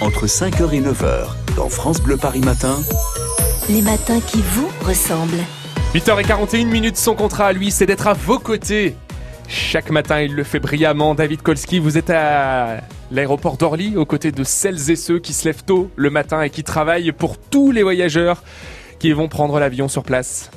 entre 0.00 0.26
5h 0.26 0.72
et 0.72 0.80
9h, 0.80 1.26
dans 1.56 1.68
France 1.68 2.00
Bleu 2.00 2.16
Paris 2.16 2.40
Matin. 2.40 2.78
Les 3.68 3.82
matins 3.82 4.20
qui 4.20 4.40
vous 4.40 4.68
ressemblent. 4.82 5.44
8h41 5.94 6.66
minutes, 6.66 6.96
son 6.96 7.14
contrat 7.14 7.46
à 7.46 7.52
lui, 7.52 7.70
c'est 7.70 7.86
d'être 7.86 8.06
à 8.06 8.14
vos 8.14 8.38
côtés. 8.38 8.96
Chaque 9.48 9.90
matin, 9.90 10.22
il 10.22 10.34
le 10.34 10.44
fait 10.44 10.60
brillamment. 10.60 11.14
David 11.14 11.42
Kolski, 11.42 11.80
vous 11.80 11.98
êtes 11.98 12.10
à 12.10 12.80
l'aéroport 13.10 13.56
d'Orly, 13.56 13.96
aux 13.96 14.06
côtés 14.06 14.32
de 14.32 14.44
celles 14.44 14.90
et 14.90 14.96
ceux 14.96 15.18
qui 15.18 15.32
se 15.32 15.44
lèvent 15.44 15.64
tôt 15.64 15.90
le 15.96 16.08
matin 16.08 16.40
et 16.42 16.50
qui 16.50 16.64
travaillent 16.64 17.12
pour 17.12 17.36
tous 17.36 17.70
les 17.70 17.82
voyageurs 17.82 18.42
qui 18.98 19.12
vont 19.12 19.28
prendre 19.28 19.58
l'avion 19.58 19.88
sur 19.88 20.02
place. 20.02 20.50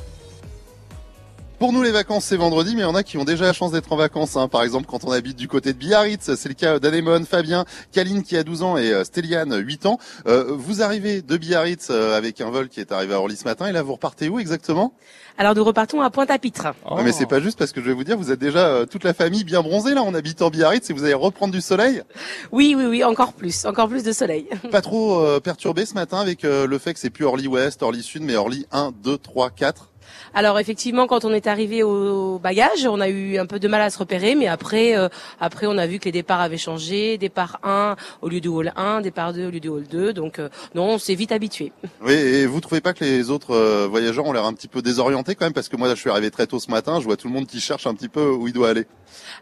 Pour 1.64 1.72
nous, 1.72 1.82
les 1.82 1.92
vacances, 1.92 2.26
c'est 2.26 2.36
vendredi, 2.36 2.76
mais 2.76 2.82
il 2.82 2.84
y 2.84 2.88
en 2.88 2.94
a 2.94 3.04
qui 3.04 3.18
ont 3.18 3.24
déjà 3.24 3.46
la 3.46 3.54
chance 3.54 3.72
d'être 3.72 3.94
en 3.94 3.96
vacances. 3.96 4.36
Hein. 4.36 4.50
Par 4.50 4.64
exemple, 4.64 4.86
quand 4.86 5.06
on 5.06 5.12
habite 5.12 5.38
du 5.38 5.48
côté 5.48 5.72
de 5.72 5.78
Biarritz, 5.78 6.36
c'est 6.36 6.50
le 6.50 6.56
cas 6.56 6.78
d'Anémone, 6.78 7.26
Fabien, 7.26 7.64
Kaline 7.94 8.22
qui 8.22 8.36
a 8.36 8.44
12 8.44 8.64
ans 8.64 8.78
et 8.78 8.92
euh, 8.92 9.06
Stéliane, 9.06 9.58
8 9.58 9.86
ans. 9.86 9.98
Euh, 10.28 10.48
vous 10.50 10.82
arrivez 10.82 11.22
de 11.22 11.38
Biarritz 11.38 11.88
euh, 11.90 12.18
avec 12.18 12.42
un 12.42 12.50
vol 12.50 12.68
qui 12.68 12.82
est 12.82 12.92
arrivé 12.92 13.14
à 13.14 13.20
Orly 13.20 13.38
ce 13.38 13.46
matin, 13.46 13.68
et 13.68 13.72
là, 13.72 13.82
vous 13.82 13.94
repartez 13.94 14.28
où 14.28 14.40
exactement? 14.40 14.94
Alors 15.38 15.56
nous 15.56 15.64
repartons 15.64 16.02
à 16.02 16.12
Pointe-à-Pitre. 16.12 16.68
Oh. 16.86 16.96
Ouais, 16.96 17.04
Mais 17.04 17.12
c'est 17.12 17.26
pas 17.26 17.40
juste 17.40 17.58
parce 17.58 17.72
que 17.72 17.82
je 17.82 17.88
vais 17.88 17.94
vous 17.94 18.04
dire, 18.04 18.18
vous 18.18 18.32
êtes 18.32 18.40
déjà 18.40 18.68
euh, 18.68 18.86
toute 18.86 19.04
la 19.04 19.14
famille 19.14 19.44
bien 19.44 19.62
bronzée 19.62 19.96
là. 19.96 20.04
On 20.04 20.14
habite 20.14 20.42
en 20.44 20.50
Biarritz 20.50 20.90
et 20.90 20.94
vous 20.94 21.04
allez 21.04 21.16
reprendre 21.16 21.54
du 21.54 21.62
soleil? 21.62 22.04
Oui, 22.52 22.76
oui, 22.78 22.86
oui, 22.86 23.04
encore 23.04 23.34
plus, 23.34 23.66
encore 23.66 23.88
plus 23.88 24.04
de 24.04 24.12
soleil. 24.12 24.48
Pas 24.72 24.82
trop 24.82 25.20
euh, 25.20 25.40
perturbé 25.40 25.86
ce 25.86 25.96
matin 25.96 26.20
avec 26.20 26.46
euh, 26.46 26.68
le 26.68 26.78
fait 26.78 26.94
que 26.94 27.00
c'est 27.00 27.10
plus 27.10 27.26
Orly 27.26 27.48
Ouest, 27.48 27.82
Orly 27.82 28.04
Sud, 28.04 28.22
mais 28.22 28.36
Orly 28.36 28.68
1, 28.72 28.94
2, 29.04 29.18
3, 29.18 29.50
4. 29.50 29.90
Alors 30.34 30.60
effectivement, 30.60 31.08
quand 31.08 31.26
on 31.26 31.34
est 31.34 31.48
arrivé 31.48 31.84
au 31.84 32.40
bagage, 32.40 32.86
on 32.88 33.00
a 33.00 33.10
eu 33.10 33.38
un 33.38 33.46
peu 33.46 33.60
de 33.60 33.68
mal 33.68 33.82
à 33.82 33.90
se 33.90 33.98
repérer, 33.98 34.36
mais 34.36 34.48
après, 34.48 34.98
euh, 34.98 35.10
après, 35.40 35.68
on 35.68 35.78
a 35.78 35.86
vu 35.86 36.00
que 36.00 36.06
les 36.06 36.12
départs 36.12 36.42
avaient 36.42 36.58
changé. 36.58 37.18
Départ 37.18 37.60
1 37.64 37.96
au 38.22 38.30
lieu 38.30 38.42
du 38.42 38.48
hall 38.48 38.74
1, 38.76 39.02
départ 39.02 39.34
2 39.34 39.48
au 39.48 39.52
lieu 39.52 39.60
du 39.60 39.70
hall 39.70 39.86
2. 39.88 40.14
Donc 40.14 40.40
euh, 40.40 40.50
non, 40.74 40.86
on 40.86 40.98
s'est 40.98 41.16
vite 41.16 41.32
habitué. 41.32 41.72
Oui, 42.02 42.14
et 42.14 42.46
vous 42.46 42.62
trouvez 42.62 42.82
pas 42.82 42.94
que 42.94 43.04
les 43.04 43.30
autres 43.30 43.52
euh, 43.52 43.88
voyageurs 43.88 44.26
ont 44.26 44.34
l'air 44.34 44.46
un 44.46 44.54
petit 44.54 44.68
peu 44.68 44.82
désorientés 44.82 45.36
quand 45.36 45.46
même? 45.46 45.54
Parce 45.54 45.70
que 45.70 45.78
moi, 45.78 45.90
je 45.90 46.00
suis 46.00 46.10
arrivé 46.10 46.32
très 46.32 46.48
tôt 46.48 46.60
ce 46.60 46.72
matin, 46.72 47.00
je 47.00 47.06
vois 47.06 47.18
tout 47.18 47.28
le 47.28 47.34
monde 47.34 47.46
qui 47.46 47.60
cherche 47.62 47.86
un 47.86 47.94
petit 47.94 48.10
peu 48.10 48.30
où 48.30 48.48
il 48.48 48.54
doit 48.54 48.70
aller. 48.70 48.88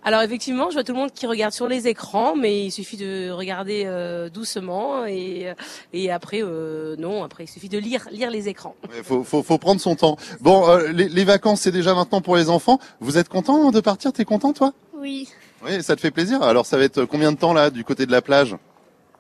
Alors 0.03 0.21
effectivement, 0.21 0.69
je 0.69 0.75
vois 0.75 0.83
tout 0.83 0.93
le 0.93 0.99
monde 0.99 1.11
qui 1.13 1.27
regarde 1.27 1.53
sur 1.53 1.67
les 1.67 1.87
écrans, 1.87 2.35
mais 2.35 2.65
il 2.65 2.71
suffit 2.71 2.97
de 2.97 3.29
regarder 3.31 3.83
euh, 3.85 4.29
doucement 4.29 5.05
et 5.05 5.53
et 5.93 6.11
après, 6.11 6.41
euh, 6.41 6.95
non, 6.97 7.23
après 7.23 7.45
il 7.45 7.47
suffit 7.47 7.69
de 7.69 7.77
lire 7.77 8.07
lire 8.11 8.31
les 8.31 8.47
écrans. 8.49 8.75
Il 8.97 9.03
faut, 9.03 9.23
faut, 9.23 9.43
faut 9.43 9.57
prendre 9.57 9.81
son 9.81 9.95
temps. 9.95 10.17
Bon, 10.39 10.67
euh, 10.69 10.91
les, 10.91 11.09
les 11.09 11.23
vacances, 11.23 11.61
c'est 11.61 11.71
déjà 11.71 11.93
maintenant 11.93 12.21
pour 12.21 12.35
les 12.35 12.49
enfants. 12.49 12.79
Vous 12.99 13.17
êtes 13.17 13.29
content 13.29 13.71
de 13.71 13.79
partir? 13.79 14.11
T'es 14.13 14.25
content, 14.25 14.53
toi? 14.53 14.73
Oui, 14.97 15.27
Oui, 15.63 15.81
ça 15.83 15.95
te 15.95 16.01
fait 16.01 16.11
plaisir. 16.11 16.41
Alors, 16.43 16.65
ça 16.65 16.77
va 16.77 16.83
être 16.83 17.05
combien 17.05 17.31
de 17.31 17.37
temps 17.37 17.53
là, 17.53 17.69
du 17.69 17.83
côté 17.83 18.05
de 18.05 18.11
la 18.11 18.21
plage? 18.21 18.55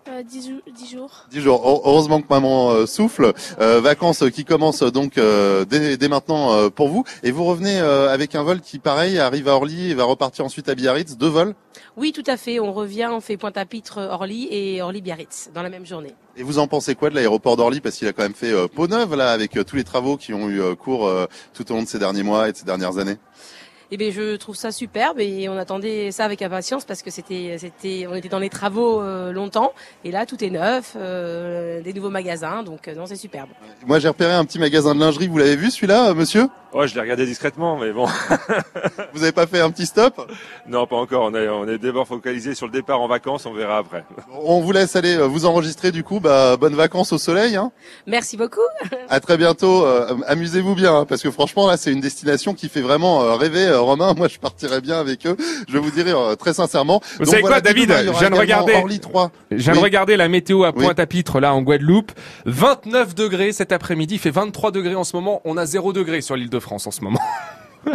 Euh, 0.07 0.23
10, 0.23 0.47
jou- 0.47 0.61
10 0.73 0.89
jours. 0.91 1.25
Jours. 1.31 1.81
Heureusement 1.85 2.21
que 2.21 2.27
maman 2.29 2.71
euh, 2.71 2.85
souffle. 2.85 3.33
Euh, 3.59 3.79
vacances 3.81 4.23
qui 4.33 4.45
commencent 4.45 4.83
donc 4.83 5.17
euh, 5.17 5.65
dès, 5.65 5.97
dès 5.97 6.07
maintenant 6.07 6.53
euh, 6.53 6.69
pour 6.69 6.89
vous. 6.89 7.03
Et 7.23 7.31
vous 7.31 7.43
revenez 7.45 7.79
euh, 7.79 8.09
avec 8.13 8.35
un 8.35 8.43
vol 8.43 8.61
qui, 8.61 8.79
pareil, 8.79 9.19
arrive 9.19 9.47
à 9.47 9.55
Orly 9.55 9.91
et 9.91 9.93
va 9.93 10.03
repartir 10.03 10.45
ensuite 10.45 10.69
à 10.69 10.75
Biarritz. 10.75 11.17
Deux 11.17 11.27
vols? 11.29 11.53
Oui, 11.97 12.11
tout 12.13 12.23
à 12.27 12.37
fait. 12.37 12.59
On 12.59 12.73
revient, 12.73 13.09
on 13.11 13.21
fait 13.21 13.37
Pointe-à-Pitre, 13.37 13.97
Orly 14.11 14.47
et 14.51 14.81
Orly-Biarritz 14.81 15.51
dans 15.53 15.61
la 15.63 15.69
même 15.69 15.85
journée. 15.85 16.13
Et 16.37 16.43
vous 16.43 16.59
en 16.59 16.67
pensez 16.67 16.95
quoi 16.95 17.09
de 17.09 17.15
l'aéroport 17.15 17.57
d'Orly? 17.57 17.81
Parce 17.81 17.97
qu'il 17.97 18.07
a 18.07 18.13
quand 18.13 18.23
même 18.23 18.33
fait 18.33 18.51
euh, 18.51 18.67
peau 18.67 18.87
neuve 18.87 19.15
là, 19.15 19.31
avec 19.31 19.57
euh, 19.57 19.63
tous 19.63 19.75
les 19.75 19.83
travaux 19.83 20.17
qui 20.17 20.33
ont 20.33 20.49
eu 20.49 20.61
cours 20.75 21.07
euh, 21.07 21.25
tout 21.53 21.69
au 21.71 21.75
long 21.75 21.83
de 21.83 21.87
ces 21.87 21.99
derniers 21.99 22.23
mois 22.23 22.49
et 22.49 22.51
de 22.53 22.57
ces 22.57 22.65
dernières 22.65 22.97
années. 22.97 23.17
Eh 23.93 23.97
bien, 23.97 24.09
je 24.09 24.37
trouve 24.37 24.55
ça 24.55 24.71
superbe 24.71 25.19
et 25.19 25.49
on 25.49 25.57
attendait 25.57 26.11
ça 26.11 26.23
avec 26.23 26.41
impatience 26.41 26.85
parce 26.85 27.01
que 27.01 27.11
c'était, 27.11 27.57
c'était, 27.59 28.07
on 28.09 28.15
était 28.15 28.29
dans 28.29 28.39
les 28.39 28.49
travaux 28.49 29.01
euh, 29.01 29.33
longtemps 29.33 29.73
et 30.05 30.11
là 30.11 30.25
tout 30.25 30.41
est 30.41 30.49
neuf, 30.49 30.93
euh, 30.95 31.81
des 31.81 31.91
nouveaux 31.91 32.09
magasins, 32.09 32.63
donc 32.63 32.87
euh, 32.87 32.95
non, 32.95 33.05
c'est 33.05 33.17
superbe. 33.17 33.49
Moi, 33.85 33.99
j'ai 33.99 34.07
repéré 34.07 34.31
un 34.31 34.45
petit 34.45 34.59
magasin 34.59 34.95
de 34.95 35.01
lingerie. 35.01 35.27
Vous 35.27 35.37
l'avez 35.37 35.57
vu 35.57 35.69
celui-là, 35.69 36.11
euh, 36.11 36.13
monsieur? 36.13 36.47
Ouais, 36.73 36.87
je 36.87 36.95
l'ai 36.95 37.01
regardé 37.01 37.25
discrètement, 37.25 37.77
mais 37.77 37.91
bon, 37.91 38.05
Vous 39.13 39.23
avez 39.23 39.31
pas 39.31 39.45
fait 39.47 39.59
un 39.59 39.69
petit 39.71 39.85
stop? 39.85 40.31
Non, 40.67 40.87
pas 40.87 40.95
encore. 40.95 41.23
On 41.25 41.35
est, 41.35 41.47
on 41.49 41.67
est 41.67 41.77
d'abord 41.77 42.07
focalisé 42.07 42.55
sur 42.55 42.65
le 42.65 42.71
départ 42.71 43.01
en 43.01 43.07
vacances, 43.07 43.45
on 43.45 43.53
verra 43.53 43.77
après. 43.77 44.03
On 44.43 44.61
vous 44.61 44.71
laisse 44.71 44.95
aller 44.95 45.15
euh, 45.15 45.27
vous 45.27 45.45
enregistrer 45.45 45.91
du 45.91 46.03
coup. 46.03 46.19
Bah, 46.19 46.57
bonnes 46.57 46.75
vacances 46.75 47.11
au 47.13 47.17
soleil. 47.17 47.55
Hein. 47.55 47.71
Merci 48.07 48.37
beaucoup. 48.37 48.61
À 49.09 49.19
très 49.19 49.37
bientôt. 49.37 49.85
euh, 49.85 50.15
Amusez-vous 50.27 50.75
bien, 50.75 50.95
hein, 50.95 51.05
parce 51.05 51.21
que 51.21 51.31
franchement 51.31 51.67
là, 51.67 51.77
c'est 51.77 51.91
une 51.91 52.01
destination 52.01 52.53
qui 52.53 52.69
fait 52.69 52.81
vraiment 52.81 53.21
euh, 53.23 53.35
rêver. 53.35 53.69
Romain, 53.75 54.13
moi, 54.13 54.27
je 54.27 54.39
partirais 54.39 54.81
bien 54.81 54.99
avec 54.99 55.25
eux. 55.27 55.35
Je 55.67 55.77
vous 55.77 55.91
euh, 56.09 56.35
très 56.35 56.53
sincèrement. 56.53 57.01
Vous 57.13 57.25
Donc, 57.25 57.27
savez 57.27 57.41
voilà, 57.41 57.61
quoi, 57.61 57.71
David 57.71 57.89
demain, 57.89 58.13
Je 58.13 58.19
viens 58.19 58.29
de 58.29 58.35
regarder. 58.35 58.73
Orly 58.73 58.99
3. 58.99 59.31
Je 59.51 59.57
viens 59.57 59.73
de 59.73 59.79
regarder 59.79 60.17
la 60.17 60.27
météo 60.27 60.63
à 60.63 60.71
Oui. 60.75 60.85
Pointe-à-Pitre, 60.85 61.39
là, 61.39 61.53
en 61.53 61.61
Guadeloupe. 61.61 62.11
29 62.45 63.15
degrés 63.15 63.51
cet 63.51 63.71
après-midi. 63.71 64.15
Il 64.15 64.19
fait 64.19 64.31
23 64.31 64.71
degrés 64.71 64.95
en 64.95 65.03
ce 65.03 65.15
moment. 65.15 65.41
On 65.45 65.57
a 65.57 65.65
0 65.65 65.93
degré 65.93 66.21
sur 66.21 66.35
l'île 66.35 66.49
de 66.49 66.59
France 66.61 66.87
en 66.87 66.91
ce 66.91 67.01
moment. 67.01 67.21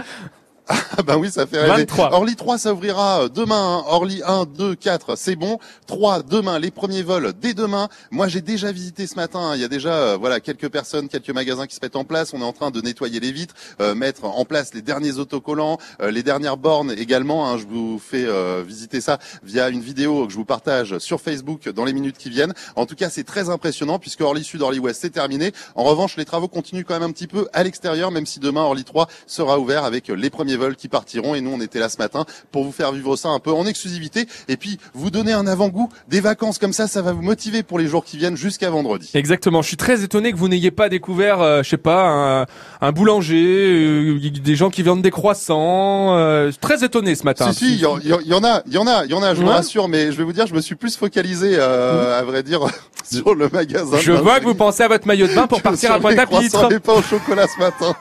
Ah 0.69 1.03
bah 1.05 1.17
oui, 1.17 1.31
ça 1.31 1.47
fait 1.47 1.59
rêver. 1.61 1.71
23. 1.83 2.13
Orly 2.15 2.35
3, 2.35 2.59
ça 2.59 2.73
ouvrira 2.73 3.23
euh, 3.23 3.29
demain. 3.29 3.79
hein. 3.79 3.85
Orly 3.87 4.21
1, 4.27 4.47
2, 4.47 4.75
4, 4.75 5.17
c'est 5.17 5.37
bon. 5.37 5.59
3, 5.87 6.23
demain, 6.23 6.59
les 6.59 6.73
premiers 6.73 7.03
vols 7.03 7.33
dès 7.41 7.55
demain. 7.55 7.89
Moi, 8.11 8.27
j'ai 8.27 8.41
déjà 8.41 8.73
visité 8.73 9.07
ce 9.07 9.15
matin. 9.15 9.39
hein. 9.39 9.55
Il 9.55 9.61
y 9.61 9.65
a 9.65 9.69
déjà 9.69 9.93
euh, 9.93 10.17
voilà 10.19 10.41
quelques 10.41 10.69
personnes, 10.69 11.09
quelques 11.09 11.31
magasins 11.31 11.67
qui 11.69 11.77
se 11.77 11.81
mettent 11.83 11.95
en 11.95 12.03
place. 12.05 12.33
On 12.35 12.41
est 12.41 12.45
en 12.45 12.53
train 12.53 12.73
de 12.73 12.81
nettoyer 12.81 13.21
les 13.21 13.31
vitres, 13.31 13.55
euh, 13.81 13.95
mettre 13.95 14.25
en 14.25 14.45
place 14.45 14.75
les 14.75 14.83
derniers 14.83 15.19
autocollants, 15.19 15.79
euh, 16.03 16.11
les 16.11 16.25
dernières 16.25 16.57
bornes 16.57 16.91
également. 16.99 17.49
hein. 17.49 17.59
Je 17.59 17.67
vous 17.67 18.01
fais 18.01 18.25
euh, 18.27 18.65
visiter 18.67 19.01
ça 19.01 19.19
via 19.45 19.69
une 19.69 19.81
vidéo 19.83 20.27
que 20.27 20.33
je 20.33 20.37
vous 20.37 20.45
partage 20.45 20.99
sur 20.99 21.21
Facebook 21.21 21.69
dans 21.69 21.85
les 21.85 21.93
minutes 21.93 22.19
qui 22.19 22.31
viennent. 22.31 22.55
En 22.75 22.87
tout 22.87 22.97
cas, 22.97 23.09
c'est 23.09 23.25
très 23.25 23.51
impressionnant 23.51 24.01
puisque 24.01 24.21
Orly 24.23 24.43
Sud, 24.43 24.63
Orly 24.63 24.81
Ouest, 24.81 25.01
c'est 25.03 25.11
terminé. 25.11 25.53
En 25.77 25.85
revanche, 25.85 26.17
les 26.17 26.25
travaux 26.25 26.49
continuent 26.49 26.85
quand 26.85 26.95
même 26.95 27.05
un 27.09 27.13
petit 27.13 27.29
peu 27.29 27.47
à 27.53 27.63
l'extérieur, 27.63 28.11
même 28.11 28.27
si 28.27 28.41
demain 28.41 28.63
Orly 28.63 28.83
3 28.83 29.07
sera 29.29 29.61
ouvert 29.61 29.85
avec 29.85 30.09
les 30.09 30.31
premiers 30.31 30.56
vols 30.57 30.77
qui 30.77 30.89
partiront. 30.89 31.35
Et 31.35 31.41
nous, 31.41 31.51
on 31.53 31.61
était 31.61 31.79
là 31.79 31.89
ce 31.89 31.99
matin 31.99 32.25
pour 32.53 32.65
vous 32.65 32.73
faire 32.73 32.93
vivre 32.93 33.17
ça 33.17 33.29
un 33.29 33.39
peu 33.39 33.53
en 33.53 33.67
exclusivité 33.67 34.27
et 34.49 34.57
puis 34.57 34.79
vous 34.95 35.11
donner 35.11 35.33
un 35.33 35.47
avant-goût 35.47 35.89
des 36.09 36.21
vacances 36.21 36.59
comme 36.59 36.73
ça. 36.73 36.87
Ça 36.89 37.03
va 37.03 37.13
vous 37.13 37.23
motiver 37.23 37.63
pour 37.63 37.79
les 37.79 37.87
jours 37.87 38.05
qui 38.05 38.17
viennent 38.17 38.37
jusqu'à 38.37 38.71
vendredi. 38.71 39.11
Exactement. 39.15 39.63
Je 39.63 39.69
suis 39.69 39.77
très 39.77 40.03
étonné 40.03 40.33
que 40.33 40.37
vous 40.37 40.49
n'ayez 40.49 40.71
pas 40.71 40.89
découvert, 40.89 41.41
euh, 41.41 41.63
je 41.63 41.69
sais 41.71 41.77
pas, 41.77 42.09
un, 42.09 42.47
un 42.81 42.93
boulanger, 42.93 43.37
euh, 43.37 44.31
des 44.31 44.57
gens 44.57 44.71
qui 44.71 44.83
vendent 44.83 45.03
des 45.03 45.11
croissants. 45.11 46.17
euh, 46.17 46.51
très 46.61 46.85
étonné 46.85 47.15
ce 47.15 47.25
matin. 47.25 47.53
Si 47.53 47.59
si, 47.67 47.73
il 47.75 47.77
y, 47.79 47.81
y 47.83 47.87
en- 47.87 47.97
a, 47.97 48.01
il 48.05 48.27
y 48.31 48.35
en 48.35 48.45
a, 48.45 48.63
il 49.05 49.11
y 49.11 49.15
en 49.15 49.23
a. 49.23 49.35
Je 49.35 49.41
vous 49.41 49.47
Ouais. 49.47 49.53
rassure, 49.55 49.89
mais 49.89 50.13
je 50.13 50.17
vais 50.17 50.25
vous 50.25 50.33
dire, 50.33 50.47
je 50.47 50.55
me 50.55 50.61
suis 50.61 50.75
plus 50.75 50.97
focalisé, 50.97 51.57
euh, 51.59 52.19
à 52.19 52.23
vrai 52.23 52.43
dire, 52.43 52.61
sur 53.11 53.35
le 53.35 53.49
magasin. 53.49 53.97
Je 53.99 54.13
vois 54.13 54.41
que 54.41 54.45
vous 54.45 54.55
pensez 54.55 54.83
à 54.83 54.89
votre 54.89 55.07
maillot 55.07 55.27
de 55.29 55.35
bain 55.35 55.47
pour 55.47 55.63
partir 55.63 55.93
à 55.93 56.01
Pointe-à-Pitre. 56.01 56.73
et 56.73 56.81
pas 56.81 56.95
au 56.95 57.03
chocolat 57.03 57.47
ce 57.47 57.59
matin. 57.59 57.95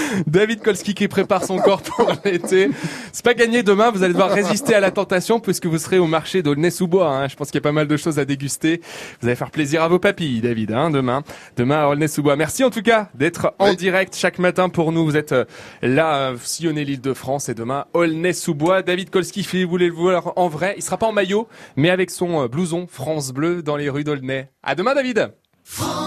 David 0.26 0.62
Kolski 0.62 0.94
qui 0.94 1.08
prépare 1.08 1.44
son 1.44 1.58
corps 1.58 1.82
pour 1.82 2.12
l'été. 2.24 2.70
C'est 3.12 3.24
pas 3.24 3.34
gagné 3.34 3.62
demain, 3.62 3.90
vous 3.90 4.02
allez 4.02 4.12
devoir 4.12 4.30
résister 4.30 4.74
à 4.74 4.80
la 4.80 4.90
tentation 4.90 5.40
puisque 5.40 5.66
vous 5.66 5.78
serez 5.78 5.98
au 5.98 6.06
marché 6.06 6.42
d'Aulnay-sous-Bois. 6.42 7.08
hein. 7.08 7.28
Je 7.28 7.36
pense 7.36 7.48
qu'il 7.48 7.56
y 7.56 7.58
a 7.58 7.62
pas 7.62 7.72
mal 7.72 7.86
de 7.88 7.96
choses 7.96 8.18
à 8.18 8.24
déguster. 8.24 8.80
Vous 9.20 9.26
allez 9.28 9.36
faire 9.36 9.50
plaisir 9.50 9.82
à 9.82 9.88
vos 9.88 9.98
papilles, 9.98 10.40
David, 10.40 10.72
hein, 10.72 10.90
demain. 10.90 11.22
Demain 11.56 11.82
à 11.82 11.88
Aulnay-sous-Bois. 11.88 12.36
Merci 12.36 12.64
en 12.64 12.70
tout 12.70 12.82
cas 12.82 13.08
d'être 13.14 13.54
en 13.58 13.70
Oui. 13.70 13.76
direct 13.76 14.14
chaque 14.16 14.38
matin 14.38 14.68
pour 14.68 14.92
nous. 14.92 15.04
Vous 15.04 15.16
êtes 15.16 15.32
euh, 15.32 15.44
là, 15.82 16.30
euh, 16.32 16.36
sillonner 16.42 16.84
l'île 16.84 17.00
de 17.00 17.12
France 17.14 17.48
et 17.48 17.54
demain 17.54 17.86
Aulnay-sous-Bois. 17.94 18.82
David 18.82 19.10
Kolski, 19.10 19.42
vous 19.64 19.68
voulez 19.70 19.88
le 19.88 19.94
voir 19.94 20.32
en 20.36 20.48
vrai. 20.48 20.74
Il 20.76 20.82
sera 20.82 20.96
pas 20.98 21.06
en 21.06 21.12
maillot, 21.12 21.48
mais 21.76 21.90
avec 21.90 22.10
son 22.10 22.42
euh, 22.42 22.48
blouson 22.48 22.86
France 22.90 23.32
Bleu 23.32 23.62
dans 23.62 23.76
les 23.76 23.88
rues 23.90 24.04
d'Aulnay. 24.04 24.50
À 24.62 24.74
demain, 24.74 24.94
David! 24.94 25.32
France 25.64 26.05